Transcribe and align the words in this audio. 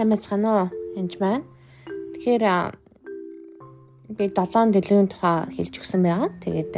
сайн 0.00 0.16
байцгаана 0.16 0.50
уу? 0.56 0.68
Энд 0.96 1.20
маань. 1.20 1.44
Тэгэхээр 2.16 2.44
би 4.16 4.24
7 4.32 4.72
дэлгүүрийн 4.72 5.12
тухай 5.12 5.44
хэлж 5.52 5.76
өгсөн 5.76 6.00
байгаа. 6.00 6.32
Тэгээд 6.40 6.72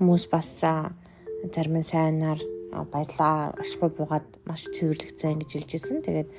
хүмүүс 0.00 0.24
бас 0.32 0.64
зарим 0.64 1.76
нь 1.76 1.84
сайнаар 1.84 2.40
баярлаа 2.88 3.52
ашгүй 3.60 3.92
буугаад 3.92 4.24
маш 4.48 4.72
цэвэрлэгцэн 4.72 5.36
гэж 5.36 5.50
хэлжсэн. 5.52 6.00
Тэгээд 6.00 6.32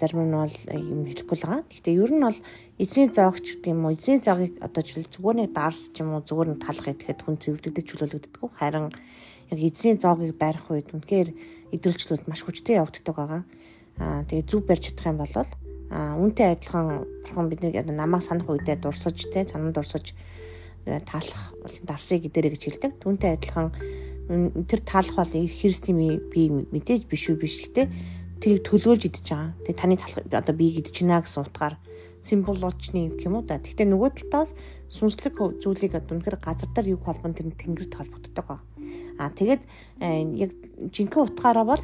зарим 0.00 0.20
нь 0.24 0.32
бол 0.32 0.56
юм 0.72 1.04
хэлэхгүй 1.04 1.36
л 1.36 1.44
байгаа. 1.44 1.68
Гэхдээ 1.68 2.00
ер 2.00 2.12
нь 2.16 2.24
бол 2.24 2.40
эзний 2.80 3.12
зоогч 3.12 3.60
гэдэг 3.60 3.76
юм 3.76 3.84
уу? 3.84 3.92
Эзний 3.92 4.24
зоогийг 4.24 4.56
одоо 4.64 4.80
жишээл 4.80 5.12
зүгээр 5.12 5.36
нэг 5.44 5.52
дарс 5.52 5.92
ч 5.92 6.00
юм 6.00 6.16
уу 6.16 6.24
зүгээр 6.24 6.56
нэг 6.56 6.60
талах 6.64 6.88
идэхэд 6.88 7.20
хүн 7.20 7.36
цэвэрлэгдэж 7.36 7.84
чөлөөлөгддөг. 7.84 8.48
Харин 8.56 8.88
яг 9.52 9.60
эзний 9.60 10.00
зоогийг 10.00 10.40
барих 10.40 10.72
үед 10.72 10.88
үнэхээр 10.88 11.28
идэвхжлүүд 11.76 12.32
маш 12.32 12.48
хүчтэй 12.48 12.80
явагддаг 12.80 13.12
байгаа. 13.12 13.44
Аа 13.98 14.24
тэгээ 14.28 14.44
зүв 14.44 14.66
барьж 14.66 14.92
чадах 14.92 15.06
юм 15.12 15.18
бол 15.20 15.32
а 15.90 16.18
үнтэй 16.18 16.52
адилхан 16.52 17.06
бурхан 17.24 17.48
бидний 17.48 17.72
одоо 17.72 17.94
намайг 17.94 18.22
санах 18.22 18.50
үедээ 18.50 18.82
дурсаж 18.82 19.16
те 19.30 19.46
санам 19.46 19.72
дурсаж 19.72 20.12
э, 20.84 21.00
таалах 21.00 21.54
дарсыг 21.86 22.26
гэдэрэ 22.26 22.52
гэж 22.52 22.62
хэлдэг. 22.66 22.92
Түүнтэй 23.00 23.38
адилхан 23.38 23.70
тэр 24.66 24.80
таалах 24.82 25.14
бол 25.14 25.30
христийн 25.30 26.20
би 26.28 26.42
мэдээж 26.50 27.06
биш 27.06 27.30
үү 27.30 27.38
биш 27.38 27.62
гэхдээ 27.62 27.86
тэрийг 28.42 28.62
төлөөлж 28.66 29.02
идэж 29.06 29.26
байгаа. 29.30 29.54
Тэгээ 29.62 29.78
таны 29.78 29.96
талах 29.96 30.26
одоо 30.26 30.54
би 30.54 30.66
гэдэж 30.74 30.96
байна 31.06 31.22
гэсэн 31.22 31.46
утгаар 31.46 31.74
символочны 32.26 33.14
юм 33.22 33.38
уу 33.38 33.46
да. 33.46 33.62
Гэхдээ 33.62 33.86
нөгөө 33.86 34.10
талаас 34.26 34.58
сүнслэг 34.90 35.62
зүйлийг 35.62 35.94
үнэхээр 35.94 36.36
газар 36.42 36.70
дээр 36.74 36.98
юу 36.98 37.00
холбон 37.00 37.38
тэр 37.38 37.54
тэнгэрт 37.54 37.94
холбогддог 37.94 38.46
ба. 38.50 38.58
А 39.22 39.30
тэгээд 39.30 39.62
э, 40.02 40.26
яг 40.34 40.50
жинхэнэ 40.90 41.22
утгаараа 41.22 41.64
бол 41.64 41.82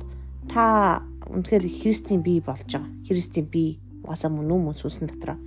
та 0.51 1.07
үнэхээр 1.33 1.65
христийн 1.67 2.21
бие 2.21 2.45
болж 2.45 2.69
байгаа. 2.69 2.93
Христийн 3.09 3.47
бие 3.49 3.81
угаасаа 4.05 4.31
мөн 4.31 4.53
үү 4.53 4.77
сүнсэн 4.77 5.09
дотроо. 5.09 5.39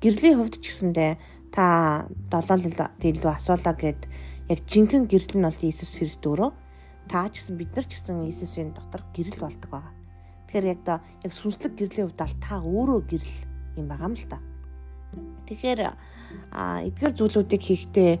Гэрлийн 0.00 0.38
хувьд 0.40 0.58
ч 0.62 0.72
гэсэндээ 0.72 1.12
та 1.52 2.06
7 2.30 2.72
дэлгүү 3.02 3.32
асуулаа 3.34 3.74
гэд 3.74 4.06
яг 4.48 4.60
жинхэнэ 4.64 5.10
гэрэл 5.10 5.36
нь 5.36 5.46
бол 5.46 5.60
Иесус 5.60 5.92
Христ 5.98 6.24
өөрөө 6.24 6.50
та 7.08 7.28
ч 7.28 7.40
гэсэн 7.42 7.56
бид 7.58 7.72
нар 7.74 7.86
ч 7.88 7.98
гэсэн 7.98 8.24
Иесусийн 8.24 8.72
дотор 8.72 9.02
гэрэл 9.12 9.40
болдог 9.42 9.70
байгаа. 9.70 9.94
Тэгэхээр 10.48 10.66
яг 10.72 10.80
да 10.84 10.94
яг 11.24 11.32
сүнслэг 11.32 11.72
гэрлийн 11.76 12.08
хувьд 12.08 12.22
ал 12.24 12.36
та 12.40 12.60
өөрөө 12.62 13.00
гэрэл 13.10 13.36
юм 13.80 13.86
байгаа 13.88 14.08
юм 14.08 14.16
л 14.16 14.28
та. 14.28 14.38
Тэгэхээр 15.48 15.80
эдгээр 16.88 17.12
зүйлүүдийг 17.16 17.62
хийхдээ 17.64 18.12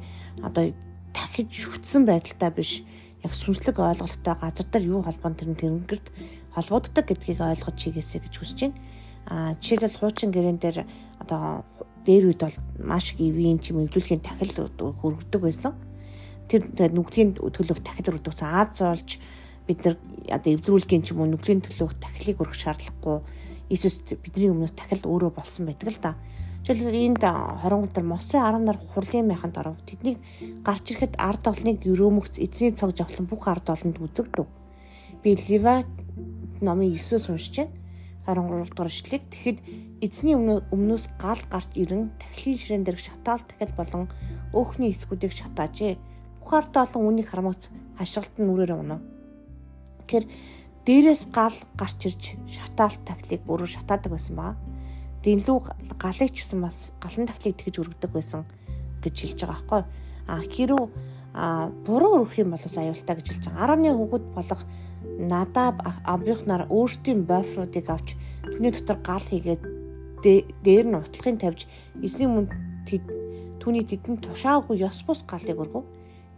одоо 0.44 0.72
дахиж 1.12 1.48
шүтсэн 1.52 2.08
байдалтай 2.08 2.50
биш 2.52 2.82
яг 3.24 3.32
сүнслэг 3.34 3.78
ойлголттой 3.78 4.34
газар 4.38 4.66
дээр 4.70 4.84
юу 4.86 5.02
холбоон 5.02 5.34
тэр 5.34 5.54
тэнгэрт 5.54 6.06
холбогддог 6.54 7.04
гэдгийг 7.06 7.40
ойлгож 7.40 7.76
чигээсэй 7.76 8.20
гэж 8.22 8.34
хүсэж 8.38 8.58
байна. 8.62 8.78
А 9.26 9.54
жишээлбэл 9.60 9.98
хуучин 9.98 10.30
гэрэн 10.30 10.58
дээр 10.58 10.86
одоо 11.18 11.66
дээр 12.06 12.30
үед 12.32 12.40
бол 12.40 12.56
маш 12.78 13.12
их 13.12 13.20
ивийн 13.20 13.58
чим 13.58 13.82
эвлүүлэхийн 13.84 14.22
тахил 14.22 14.70
хөргөдөг 14.78 15.42
байсан. 15.42 15.74
Тэр 16.48 16.64
нүглийн 16.72 17.36
төлөөх 17.36 17.80
тахил 17.84 18.16
өргөдөгсөн 18.16 18.48
Аз 18.48 18.80
олж 18.80 19.20
бид 19.68 19.84
нар 19.84 19.96
одоо 20.32 20.50
эвлүүлэхийн 20.56 21.04
ч 21.04 21.12
юм 21.12 21.20
уу 21.20 21.28
нүглийн 21.28 21.60
төлөөх 21.60 22.00
тахилыг 22.00 22.40
өргөх 22.40 22.56
шаардлагагүй 22.56 23.20
Иесус 23.68 24.00
бидний 24.00 24.48
өмнөөс 24.48 24.72
тахил 24.72 25.04
өөрөө 25.04 25.36
болсон 25.36 25.68
байдаг 25.68 25.92
л 25.92 26.00
да. 26.00 26.16
Жишээлбэл 26.68 27.16
энд 27.16 27.24
20 27.24 27.64
өдөр 27.64 28.04
Мосын 28.04 28.44
10 28.44 28.68
нар 28.68 28.76
хурлын 28.76 29.24
майханд 29.24 29.56
оров. 29.56 29.80
Тэднийг 29.88 30.20
гарч 30.60 30.92
ирэхэд 30.92 31.16
ард 31.16 31.48
олныг 31.48 31.80
өрөөмөгц 31.80 32.44
эзний 32.44 32.76
цог 32.76 32.92
жавхлан 32.92 33.24
бүх 33.24 33.48
ард 33.48 33.72
олонд 33.72 33.96
үзэгдэв. 33.96 34.44
Би 35.24 35.32
Левит 35.48 35.88
номын 36.60 36.92
9-өөс 36.92 37.32
уншиж 37.32 37.72
байна 38.28 38.44
23 38.68 38.68
дугаар 38.68 38.92
ишлэг. 38.92 39.24
Тэгэхэд 39.32 39.58
эзний 40.04 40.36
өмнөөс 40.36 41.04
гал 41.16 41.40
гарч 41.48 41.72
ирэн 41.72 42.12
тахилын 42.20 42.60
ширээн 42.60 42.84
дээр 42.84 43.00
шатаал 43.00 43.40
дахил 43.48 43.72
болон 43.72 44.04
өөхний 44.52 44.92
эсгүүдийг 44.92 45.32
шатаажээ. 45.32 45.96
Бүх 46.44 46.52
ард 46.52 46.76
олон 46.76 47.16
үнийг 47.16 47.32
харамгац 47.32 47.72
хашгилт 47.96 48.36
нь 48.36 48.44
үрээр 48.44 48.76
унав. 48.76 49.00
Тэгэхээр 50.04 50.26
дээрээс 50.84 51.32
гал 51.32 51.56
гарч 51.80 52.12
ирж 52.12 52.36
шатаалт 52.44 53.00
тахилыг 53.08 53.40
өөрөө 53.48 53.72
шатаадаг 53.72 54.12
байсан 54.12 54.36
баа. 54.36 54.52
Дэнлүү 55.28 55.58
галыг 56.00 56.32
ч 56.32 56.40
гэсэн 56.40 56.64
бас 56.64 56.96
галан 57.04 57.28
тахилыг 57.28 57.60
тэгж 57.60 57.84
өргөдөг 57.84 58.12
байсан 58.16 58.48
гэж 59.04 59.12
хэлж 59.12 59.38
байгаа 59.44 59.60
байхгүй. 59.60 59.82
А 60.24 60.40
хэрүү 60.40 60.82
а 61.36 61.68
буруу 61.84 62.24
өргөх 62.24 62.40
юм 62.40 62.56
бол 62.56 62.64
бас 62.64 62.76
аюултай 62.80 63.12
гэж 63.20 63.26
хэлж 63.28 63.44
байгаа. 63.52 63.76
10-ны 63.76 63.92
хүүгүүд 63.92 64.24
болох 64.32 64.62
надаа 65.20 65.76
абих 66.08 66.48
нар 66.48 66.64
өөрсдийн 66.72 67.28
бойфруудыг 67.28 67.92
авч 67.92 68.16
түүний 68.40 68.72
дотор 68.72 68.96
гал 69.04 69.20
хийгээд 69.20 69.62
дээр 70.64 70.86
нь 70.88 70.96
утлагын 70.96 71.36
тавьж 71.36 71.68
эзний 72.00 72.24
мөнд 72.24 72.56
түүний 73.60 73.84
тэдэнд 73.84 74.24
тушаагүй 74.24 74.80
ёс 74.80 75.04
бус 75.04 75.28
галыг 75.28 75.60
өргөв. 75.60 75.84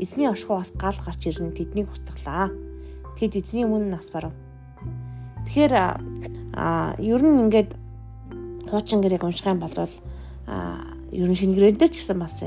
Эзний 0.02 0.26
оршихуй 0.26 0.58
бас 0.58 0.74
гал 0.74 0.98
гарч 0.98 1.30
ирнэ 1.30 1.54
тэднийг 1.54 1.94
устгалаа. 1.94 2.50
Тэд 3.14 3.38
эзний 3.38 3.62
өмнө 3.62 3.94
нас 3.94 4.10
барав. 4.10 4.34
Тэгэхээр 5.46 5.74
а 6.58 6.98
ер 6.98 7.22
нь 7.22 7.46
ингээд 7.46 7.79
хуучин 8.70 9.02
гэрээг 9.02 9.24
унших 9.26 9.46
юм 9.46 9.60
бол 9.60 9.74
а 10.46 10.96
ер 11.12 11.28
нь 11.28 11.36
шингэрэнтэй 11.36 11.90
ч 11.90 11.98
гэсэн 11.98 12.18
бас 12.18 12.42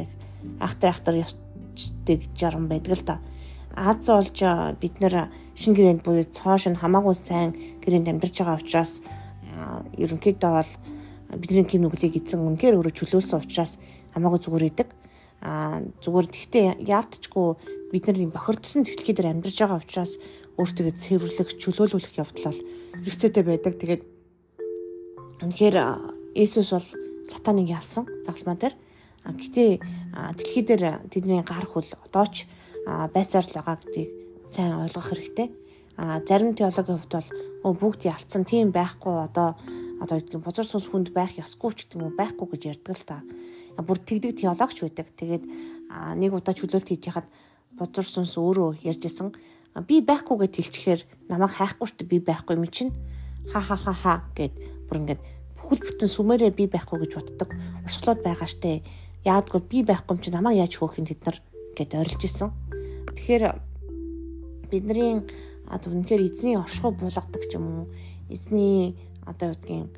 ахтар 0.59 0.89
ахтар 0.95 1.16
ёстэй 1.19 2.23
жарган 2.35 2.67
байдаг 2.67 2.97
л 2.97 3.06
да. 3.06 3.16
Аз 3.75 4.07
олж 4.09 4.38
бид 4.79 5.00
нэр 5.00 5.29
шин 5.56 5.73
гэрээнд 5.73 6.03
буюу 6.03 6.23
цоош 6.23 6.67
нь 6.69 6.79
хамаагүй 6.79 7.16
сайн 7.16 7.51
гэрээнд 7.83 8.09
амьдарч 8.09 8.39
байгаа 8.39 8.62
учраас 8.62 9.01
ерөнхийдөө 9.97 10.51
бол 10.51 10.72
бидний 11.38 11.66
гин 11.66 11.81
нүглийг 11.85 12.16
эзэн 12.17 12.39
үнээр 12.39 12.78
өөрөө 12.78 12.94
чөлөөлсөн 12.94 13.41
учраас 13.41 13.81
хамаагүй 14.13 14.39
зүгээр 14.45 14.69
идэг. 14.69 14.89
Аа 15.41 15.81
зүгээр 16.00 16.28
тэгтээ 16.29 16.67
яалтчгүй 16.85 17.47
бид 17.91 18.03
нар 18.07 18.17
бохирдсон 18.29 18.85
тэтгэлхий 18.85 19.16
дээр 19.17 19.33
амьдарч 19.33 19.57
байгаа 19.57 19.81
учраас 19.81 20.22
өөртөө 20.57 20.94
цэвэрлэх, 20.94 21.50
чөлөөлүүлэх 21.57 22.13
явдал 22.22 22.53
бол 22.53 22.62
хэрэгцээтэй 23.01 23.44
байдаг. 23.44 23.73
Тэгээд 23.81 24.03
үнэхээр 25.41 25.75
Есүс 26.35 26.73
бол 26.73 26.88
сатаныг 27.29 27.69
ялсан 27.69 28.09
загламаа 28.25 28.57
дээр. 28.57 28.75
А 29.23 29.31
гэтээ 29.31 29.79
дэлхий 30.35 30.63
дээр 30.66 31.05
тэдний 31.07 31.41
гар 31.45 31.66
хөл 31.66 31.88
одоо 32.05 32.25
ч 32.27 32.49
байцаар 32.85 33.45
л 33.45 33.55
байгаа 33.55 33.77
гэдгийг 33.79 34.09
сайн 34.45 34.81
ойлгох 34.81 35.13
хэрэгтэй. 35.13 35.47
Зарим 36.27 36.57
теологийн 36.57 36.99
хувьд 36.99 37.13
бол 37.63 37.77
бүгд 37.77 38.09
ялцсан 38.09 38.44
тийм 38.44 38.73
байхгүй 38.73 39.29
одоо 39.29 39.55
одоо 40.01 40.19
гэдэг 40.19 40.44
бузар 40.44 40.67
сүнс 40.67 40.89
хүнд 40.91 41.16
байх 41.16 41.38
ёсгүй 41.39 41.71
ч 41.77 41.88
гэдэг 41.88 42.01
юм 42.01 42.17
байхгүй 42.17 42.47
гэж 42.51 42.61
ярьдаг 42.75 42.97
л 42.97 43.07
та. 43.07 43.23
Бүр 43.79 43.97
тэгдэг 44.03 44.35
теологч 44.41 44.83
байдаг. 44.83 45.07
Тэгээд 45.15 45.44
нэг 46.19 46.31
удаа 46.33 46.51
чөлөөлт 46.51 46.89
хийж 46.91 47.07
яхад 47.07 47.27
бузар 47.77 48.03
сүнс 48.03 48.35
өөрөө 48.35 48.83
ярьж 48.83 49.05
исэн. 49.07 49.31
Би 49.88 50.03
байхгүй 50.03 50.44
гэж 50.44 50.53
хэлчихээр 50.59 51.01
намайг 51.31 51.55
хайхгүй 51.55 51.88
шүү 51.88 51.97
дээ 52.03 52.11
би 52.11 52.19
байхгүй 52.19 52.57
юм 52.59 52.67
чинь 52.67 52.91
ха 53.50 53.61
ха 53.63 53.75
ха 53.79 53.94
ха 53.94 54.13
гэд 54.35 54.53
бүр 54.85 55.01
ингээд 55.01 55.21
бүхэл 55.63 55.88
бүтэн 55.88 56.12
сүмээрээ 56.12 56.51
би 56.51 56.68
байхгүй 56.68 57.07
гэж 57.07 57.12
боддог. 57.16 57.50
Урсгалууд 57.88 58.22
байгаа 58.22 58.47
штэ. 58.51 58.84
Яадгүй 59.24 59.62
би 59.63 59.79
байхгүй 59.88 60.19
юм 60.19 60.22
чи 60.22 60.29
намайг 60.29 60.59
яаж 60.59 60.75
хөөх 60.75 61.00
юм 61.00 61.07
тэд 61.07 61.24
нар 61.24 61.38
гэд 61.79 61.91
орилж 61.96 62.22
исэн. 62.28 62.51
Тэгэхээр 63.16 63.44
бидний 64.68 65.24
одоо 65.72 65.90
үнэхээр 65.96 66.28
эзний 66.28 66.59
оршихуй 66.59 66.91
буулгадаг 66.91 67.44
ч 67.47 67.56
юм 67.56 67.66
уу 67.66 67.85
эзний 68.28 69.00
одоо 69.24 69.53
юу 69.53 69.57
гэдгийг 69.57 69.96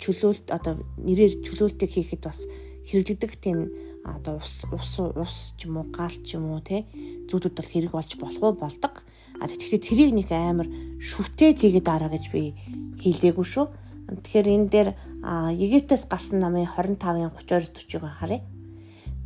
чөлөөлт 0.00 0.46
одоо 0.48 0.80
нэрээр 0.96 1.44
чөлөөлтийг 1.44 1.90
хийхэд 1.92 2.22
бас 2.24 2.46
хэрэглэдэг 2.88 3.32
тийм 3.36 3.68
одоо 4.06 4.40
ус 4.40 4.64
ус 4.72 4.92
ус 5.02 5.36
ч 5.58 5.66
юм 5.66 5.82
уу 5.82 5.86
гал 5.92 6.14
ч 6.24 6.38
юм 6.38 6.54
уу 6.54 6.62
те 6.64 6.86
зүйлүүд 7.28 7.54
бол 7.58 7.68
хэрэг 7.68 7.92
болж 7.92 8.10
болох 8.16 8.42
уу 8.42 8.54
болдог. 8.56 9.04
А 9.38 9.46
тэгэхээр 9.46 9.84
тэрийг 9.84 10.10
нэг 10.14 10.28
амар 10.32 10.68
шүтээ 10.98 11.52
тэгээд 11.58 11.84
дараа 11.84 12.10
гэж 12.10 12.24
би 12.32 12.54
хэлдэггүй 13.02 13.46
шүү. 13.46 13.66
Тэгэхээр 14.08 14.48
энэ 14.48 14.68
дээр 14.72 14.88
Египтээс 15.52 16.08
гарсан 16.08 16.40
намын 16.40 16.64
25-ын 16.64 17.28
32-40-ыг 17.28 18.04
харъя. 18.08 18.40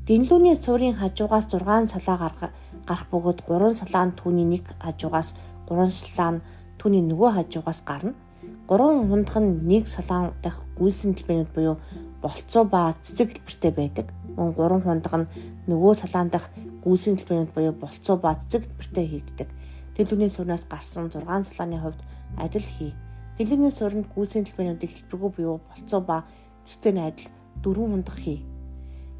Дэнлүүний 0.06 0.58
цуврын 0.58 0.99
хажуугаас 0.99 1.46
6 1.46 1.94
салаа 1.94 2.19
гарах 2.19 3.06
бөгөөд 3.14 3.46
3 3.46 3.79
салаа 3.79 4.11
нь 4.11 4.17
түүний 4.19 4.43
нэг 4.43 4.67
хажуугаас 4.82 5.38
3 5.70 5.87
салаа 5.87 6.31
нь 6.34 6.43
түүний 6.82 7.02
нөгөө 7.06 7.31
хажуугаас 7.38 7.87
гарна. 7.87 8.19
3 8.67 9.06
хундах 9.06 9.38
нь 9.38 9.62
нэг 9.70 9.87
салаа 9.87 10.34
дахь 10.43 10.58
гүйлсэн 10.75 11.14
төлбөрүүд 11.14 11.50
буюу 11.55 11.76
болцоо 12.19 12.67
ба 12.67 12.99
цэцэг 13.06 13.38
төлбөртэй 13.38 13.70
байдаг. 13.70 14.06
Мөн 14.35 14.50
3 14.58 14.82
хундах 14.82 15.14
нь 15.14 15.31
нөгөө 15.70 15.94
салаан 15.94 16.35
дахь 16.35 16.50
гүйлсэн 16.82 17.23
төлбөрүүд 17.23 17.55
буюу 17.55 17.75
болцоо 17.78 18.19
ба 18.19 18.35
цэцэг 18.35 18.67
төлбөртэй 18.67 19.06
хийгддэг. 19.06 19.49
Дэлгүүрний 19.94 20.31
суурнаас 20.35 20.67
гарсан 20.67 21.06
6 21.06 21.23
салааны 21.23 21.78
хувьд 21.78 22.00
адил 22.43 22.67
хий. 22.67 22.90
Дэлгүүрний 23.38 23.73
суурьнд 23.73 24.06
гүйлсэн 24.12 24.44
төлбөрүүдийг 24.44 24.93
хэлбэргүй 24.93 25.31
буюу 25.37 25.61
болцоо 25.64 26.00
ба 26.00 26.25
цэцтэй 26.64 26.93
адил 27.00 27.31
4 27.64 27.76
хундах 27.76 28.19
хий. 28.20 28.44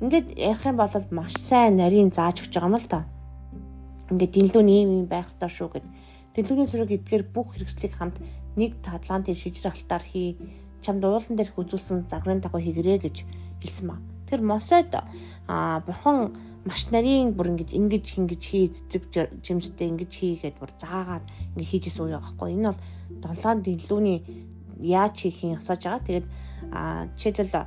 Ингээд 0.01 0.37
ярих 0.37 0.67
юм 0.67 0.77
бол 0.77 0.93
маш 1.11 1.35
сайн 1.39 1.77
нарийн 1.77 2.11
зааж 2.13 2.43
өгч 2.45 2.53
байгаа 2.55 2.71
юм 2.71 2.77
л 2.77 2.89
та 2.91 3.01
ингээд 4.13 4.33
дэлгүүр 4.37 4.69
ийм 4.69 4.89
юм 4.93 5.07
байх 5.09 5.33
ёстой 5.33 5.49
шүү 5.49 5.69
гэд. 5.73 5.87
Дэлгүүрийн 6.37 6.69
сүрэг 6.69 6.91
эдгээр 7.01 7.25
бүх 7.33 7.57
хэрэгслийг 7.57 7.93
хамт 7.97 8.21
нэг 8.57 8.77
талаантын 8.85 9.37
шижир 9.37 9.73
алтаар 9.73 10.05
хий. 10.05 10.37
чамд 10.83 11.05
уулан 11.05 11.39
дээрх 11.39 11.55
үзүүлсэн 11.57 12.11
загварын 12.11 12.43
дагуу 12.43 12.59
хийгэрээ 12.59 12.99
гэж 13.07 13.17
хэлсэн 13.63 13.87
ба. 13.87 13.97
Тэр 14.27 14.43
Мосед 14.43 14.91
а 15.47 15.81
бурхан 15.87 16.35
маш 16.67 16.91
нарийн 16.91 17.39
бүр 17.39 17.55
ингэж 17.55 17.71
ингэж 17.71 18.07
ингэж 18.19 18.43
хийцдэг 18.43 19.03
жимстэй 19.47 19.95
ингэж 19.95 20.11
хийгээд 20.11 20.59
бүр 20.59 20.75
заагаад 20.75 21.23
ингэ 21.55 21.71
хийжсэн 21.71 22.11
үе 22.11 22.19
байхгүй. 22.19 22.59
Энэ 22.59 22.75
бол 22.75 22.81
долоон 23.23 23.63
дэлгүүний 23.63 24.19
яаж 24.83 25.15
хийхин 25.23 25.57
асааж 25.57 25.83
байгаа. 25.87 26.07
Тэгээд 26.07 26.27
жишээлбэл 27.17 27.67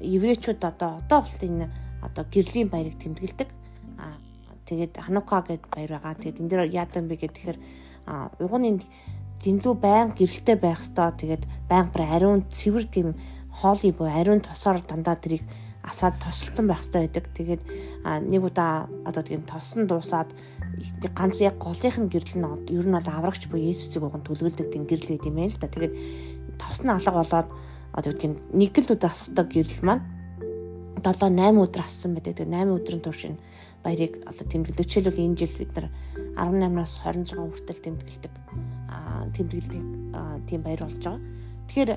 еврейчүүд 0.00 0.60
одоо 0.64 1.00
одоо 1.00 1.20
болт 1.24 1.40
энэ 1.42 1.66
одоо 2.04 2.24
гэрлийн 2.28 2.68
баярыг 2.68 2.96
тэмдэглэдэг. 3.00 3.48
Тэгээд 4.66 4.92
Ханука 5.00 5.42
гэдэг 5.42 5.72
баяр 5.72 5.92
байгаа. 5.96 6.14
Тэгээд 6.20 6.40
энэ 6.40 6.50
дээр 6.50 6.62
яадан 6.74 7.08
бэ 7.08 7.16
гэхээр 7.16 7.58
угууны 8.42 8.82
дэндүү 9.42 9.74
байн 9.78 10.12
гэрэлтэй 10.12 10.56
байх 10.58 10.82
хэвээр 10.82 11.14
тэгээд 11.20 11.44
байн 11.70 11.86
бүр 11.92 12.02
ариун 12.04 12.42
цэвэр 12.50 12.84
тийм 12.88 13.08
хоолой 13.52 13.92
боо 13.92 14.08
ариун 14.08 14.40
тосоор 14.40 14.80
дандаа 14.84 15.16
тэрийг 15.16 15.44
асаад 15.86 16.18
тосолцсон 16.18 16.66
байх 16.66 16.82
хэрэгтэй 16.82 17.02
байдаг. 17.06 17.24
Тэгээд 17.36 17.62
нэг 18.26 18.42
удаа 18.42 18.90
одоо 19.06 19.22
тийм 19.22 19.42
тосон 19.46 19.86
дуусаад 19.86 20.34
ганц 21.14 21.40
яг 21.40 21.56
голынх 21.58 21.98
нь 21.98 22.10
гэрэл 22.12 22.36
нь 22.36 22.46
ер 22.74 22.86
нь 22.86 22.96
бол 22.96 23.08
аврагч 23.08 23.48
буюу 23.48 23.64
Есүсийг 23.70 24.04
уган 24.04 24.22
төлөвлөдөг 24.24 24.68
тийм 24.72 24.84
гэрэл 24.84 25.10
байт 25.16 25.26
юм 25.26 25.38
ээ 25.40 25.50
л 25.52 25.60
да. 25.60 25.68
Тэгээд 25.68 25.94
тос 26.60 26.84
нь 26.84 26.92
алга 26.92 27.12
болоод 27.12 27.48
одоо 27.92 28.12
тийм 28.12 28.36
нэг 28.52 28.76
л 28.76 28.92
өдөр 28.92 29.10
асахтай 29.10 29.44
гэрэл 29.44 29.82
маань 29.86 30.04
7 31.00 31.32
8 31.32 31.62
өдөр 31.64 31.82
ассан 31.86 32.14
байдаг. 32.14 32.36
Тэгээд 32.36 32.52
8 32.52 32.76
өдрийн 32.76 33.02
турш 33.04 33.22
энэ 33.30 33.40
баярыг 33.84 34.12
одоо 34.26 34.44
тэмдэглэв. 34.44 34.86
Жишээлбэл 34.86 35.22
энэ 35.22 35.38
жил 35.38 35.54
бид 35.56 35.72
нар 35.76 35.86
18-аас 36.36 36.92
26 37.04 37.38
хүртэл 37.38 37.84
тэмдэглэдэг. 37.84 38.34
Аа 38.90 39.30
тэмдэглэдэг 39.30 39.82
тийм 40.50 40.60
баяр 40.66 40.82
болж 40.82 40.98
байгаа. 40.98 41.22
Тэгэхээр 41.70 41.90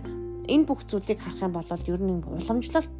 энэ 0.50 0.66
бүх 0.66 0.86
зүйлийг 0.86 1.20
харах 1.22 1.42
юм 1.42 1.54
бол 1.54 1.66
ер 1.66 2.02
нь 2.02 2.24
уламжлалт 2.26 3.00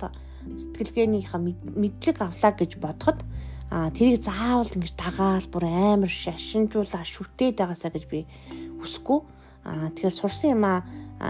сэтгэлгээнийхээ 0.58 1.40
мэдлэг 1.78 2.18
авлаа 2.22 2.52
гэж 2.58 2.72
бодоход 2.82 3.22
а 3.70 3.90
тэрийг 3.94 4.26
заавал 4.26 4.70
ингэж 4.70 4.94
дагаал 4.98 5.48
бүр 5.50 5.66
амар 5.70 6.10
шашинжуулаа 6.10 7.06
шүтээд 7.06 7.62
байгаасаа 7.62 7.94
гэж 7.94 8.06
би 8.10 8.26
хүсэхгүй 8.82 9.20
а 9.66 9.94
тэгэхээр 9.94 10.16
сурсан 10.18 10.50
юм 10.58 10.64
а 10.66 10.82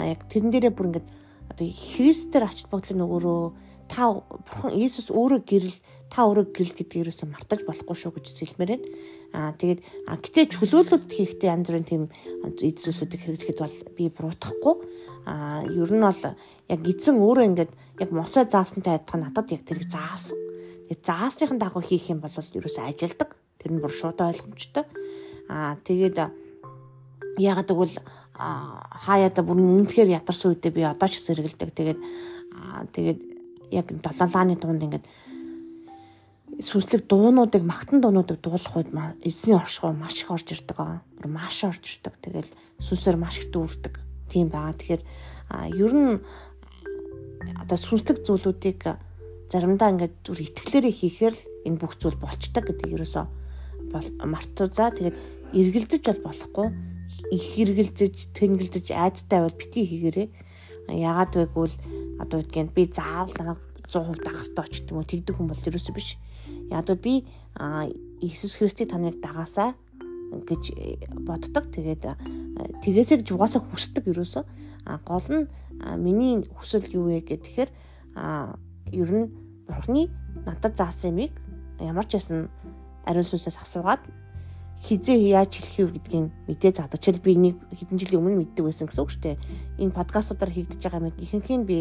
яг 0.07 0.23
тэрэн 0.31 0.51
дээрээ 0.51 0.73
бүр 0.73 0.87
ингэж 0.95 1.05
одоо 1.51 1.67
христээр 1.67 2.47
ач 2.47 2.63
холбогдол 2.63 2.97
нөгөөрөө 3.03 3.43
та 3.89 4.13
бурхан 4.13 4.71
Иесус 4.77 5.09
өөрөө 5.09 5.41
гэрэл 5.43 5.77
та 6.09 6.25
өөрөө 6.25 6.45
гэрэл 6.53 6.77
гэдгийг 6.77 7.09
юусэн 7.09 7.29
мартаж 7.33 7.65
болохгүй 7.65 7.97
шүү 7.97 8.13
гэж 8.17 8.25
хэлмээр 8.33 8.71
байна. 8.73 8.87
Аа 9.33 9.51
тэгээд 9.53 9.79
гэтээ 10.09 10.45
чөлөөлөлт 10.53 11.09
хийхдээ 11.09 11.53
янз 11.53 11.69
бүрийн 11.69 11.85
тийм 11.85 12.03
эзэсүүдийг 12.49 13.21
хэрэглэхэд 13.21 13.61
бол 13.61 13.77
би 13.93 14.03
буруутгахгүй. 14.09 14.75
Аа 15.29 15.65
ер 15.69 15.91
нь 15.93 16.01
бол 16.01 16.21
яг 16.73 16.81
эзэн 16.81 17.17
өөрөө 17.17 17.45
ингээд 17.49 17.71
яг 18.01 18.09
моцоо 18.09 18.45
заасантай 18.45 18.97
адилхан 18.97 19.21
надад 19.25 19.53
яг 19.53 19.65
тэрийг 19.65 19.89
заасан. 19.89 20.48
Заасныхын 20.89 21.61
дагуу 21.61 21.81
хийх 21.85 22.09
юм 22.09 22.19
бол 22.19 22.33
ерөөсөө 22.33 22.89
ажилдаг. 22.89 23.37
Тэр 23.61 23.77
нь 23.77 23.81
бүр 23.81 23.93
шууд 23.93 24.17
ойлгомжтой. 24.17 24.85
Аа 25.49 25.77
тэгээд 25.85 26.17
ягаад 27.37 27.69
гэвэл 27.69 27.97
хаяада 28.33 29.45
бүр 29.45 29.59
үнэхээр 29.59 30.17
ядарсан 30.17 30.55
үедээ 30.55 30.73
би 30.73 30.81
одоо 30.87 31.07
ч 31.11 31.21
сэргэлдэг. 31.21 31.69
Тэгээд 31.77 31.99
тэгээд 32.95 33.19
яг 33.69 33.85
долоолааны 34.01 34.57
дунд 34.57 34.81
ингээд 34.81 35.05
сүнслэг 36.57 37.05
дуунуудыг 37.05 37.63
магтан 37.63 38.01
дуунуудыг 38.01 38.41
дуулах 38.41 38.75
үед 38.75 38.89
эзний 39.21 39.55
оршихуй 39.55 39.93
маш 39.93 40.23
их 40.23 40.31
орж 40.31 40.47
ирдэг 40.51 40.77
аа. 40.79 41.03
Бүр 41.19 41.27
маш 41.29 41.63
орж 41.63 41.85
ирдэг. 41.85 42.17
Тэгэл 42.19 42.49
сүнсээр 42.81 43.17
маш 43.19 43.39
их 43.39 43.53
дүүрдэг. 43.53 43.99
Тийм 44.27 44.49
байгаа. 44.49 44.73
Тэгэхээр 44.73 45.03
ер 45.77 45.93
нь 45.93 46.19
одоо 47.59 47.77
сүнслэг 47.77 48.23
зүйлүүдийг 48.23 48.81
заримдаа 49.49 49.89
ингээд 49.93 50.15
зүр 50.23 50.39
итгэлээрээ 50.45 50.93
хийхээр 50.93 51.35
л 51.35 51.43
энэ 51.65 51.79
бүх 51.81 51.97
зүйл 51.97 52.17
болчдаг 52.21 52.69
гэдэг 52.69 52.93
ерөөсөө 52.95 53.25
мартуузаа. 54.25 54.93
Тэгээд 54.93 55.17
эргэлзэж 55.53 56.03
бол 56.05 56.21
болохгүй. 56.29 56.67
Их 57.33 57.47
эргэлзэж, 57.57 58.37
тэнгэлзэж 58.37 58.93
айдтай 58.93 59.41
бол 59.41 59.57
бити 59.57 59.81
хийгээрээ. 59.81 60.27
Яагаад 60.93 61.33
вэ 61.33 61.45
гэвэл 61.49 61.77
одоо 62.21 62.37
үгэн 62.45 62.69
би 62.73 62.85
заавал 62.85 63.33
намайг 63.37 63.61
100% 63.89 64.21
дагах 64.21 64.45
хэрэгтэй 64.45 64.65
ч 64.69 64.73
гэдэг 64.85 64.93
юм 64.93 64.97
уу 65.01 65.09
тэгдэг 65.09 65.33
хүн 65.33 65.49
бол 65.49 65.65
ерөөсөө 65.65 65.93
биш. 65.97 66.09
Яг 66.69 66.85
би 67.01 67.25
Иесус 68.21 68.53
Христийг 68.61 68.93
таныг 68.93 69.17
дагаасаа 69.17 69.73
гэж 70.29 70.63
боддог. 71.25 71.73
Тэгээд 71.73 72.05
тэгээсэй 72.85 73.25
гэж 73.25 73.27
угаасаа 73.33 73.65
хүсдэг 73.65 74.13
ерөөсөө. 74.13 74.43
Гол 75.05 75.27
нь 75.33 75.49
миний 75.97 76.45
хүсэл 76.53 76.85
юу 76.93 77.09
вэ 77.09 77.25
гэхээр 77.25 77.69
ер 78.91 79.11
нь 79.11 79.27
бурхны 79.67 80.09
надад 80.45 80.77
заасан 80.77 81.17
юмыг 81.17 81.33
ямар 81.79 82.05
ч 82.05 82.17
байсан 82.17 82.49
ариун 83.05 83.25
сүнсээс 83.25 83.57
асуугаад 83.61 84.01
хизээ 84.79 85.35
яаж 85.35 85.59
хэлэх 85.59 85.91
вэ 85.91 85.99
гэдгийг 85.99 86.31
мэдээ 86.47 86.71
заадаг. 86.71 87.03
Жишээл 87.03 87.19
би 87.19 87.35
нэг 87.35 87.55
хэдэн 87.75 87.99
жилийн 87.99 88.19
өмнө 88.23 88.39
мэддэг 88.39 88.63
байсан 88.63 88.87
гэсэн 88.87 89.03
үг 89.03 89.11
шүү 89.11 89.23
дээ. 89.27 89.37
Энэ 89.83 89.91
подкастуудаар 89.91 90.51
хийгдэж 90.55 90.79
байгаа 90.79 91.03
юм 91.03 91.11
ихэнх 91.19 91.49
нь 91.51 91.67
би 91.67 91.77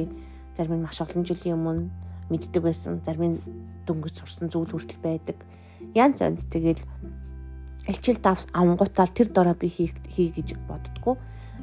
зарим 0.59 0.83
нь 0.83 0.83
маш 0.83 0.99
олон 0.99 1.23
жилийн 1.23 1.55
өмнө 1.55 1.91
мэддэг 2.27 2.59
байсан. 2.59 2.99
Зарим 3.07 3.39
нь 3.39 3.43
дөнгөж 3.87 4.15
сурсан 4.19 4.51
зүйл 4.51 4.75
хүртэл 4.75 4.99
байдаг. 4.99 5.39
Ян 5.95 6.19
цанд 6.19 6.43
тэгэл 6.51 6.83
элчил 7.87 8.19
дав 8.19 8.43
амгуутаал 8.51 9.15
тэр 9.15 9.31
дороо 9.31 9.55
би 9.55 9.71
хий 9.71 9.95
гэж 10.35 10.59
боддгоо. 10.67 11.15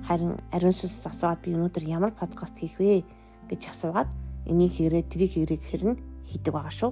Харин 0.08 0.40
ариун 0.56 0.72
сүнсээс 0.72 1.12
асууад 1.12 1.44
би 1.44 1.52
өнөөдөр 1.52 1.84
ямар 1.84 2.16
подкаст 2.16 2.64
хийх 2.64 2.80
вэ 2.80 3.04
гэж 3.52 3.76
асуугаад 3.76 4.08
энийг 4.46 4.72
хийрээ 4.78 5.04
тэрийг 5.10 5.32
хийрээ 5.34 5.60
гэхэр 5.60 5.84
нь 5.90 6.02
хийдэг 6.26 6.54
байгаа 6.54 6.74
шүү. 6.74 6.92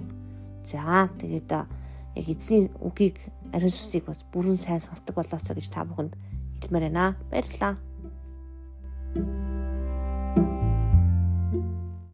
За 0.65 1.09
тэгээд 1.17 1.51
яг 1.51 2.27
эзний 2.29 2.69
үгийг 2.81 3.17
ариун 3.53 3.73
сүсийг 3.73 4.05
бас 4.05 4.25
бүрэн 4.33 4.57
сайн 4.57 4.81
сонсдог 4.81 5.15
болоосоо 5.15 5.55
гэж 5.55 5.67
та 5.69 5.85
бүхэнд 5.85 6.13
хэлмээр 6.61 6.89
байна. 6.89 7.17
Баярлалаа. 7.29 7.77